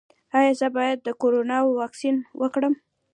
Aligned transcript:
ایا 0.37 0.51
زه 0.59 0.67
باید 0.77 0.97
د 1.03 1.07
کرونا 1.21 1.57
واکسین 1.79 2.17
وکړم؟ 2.41 2.73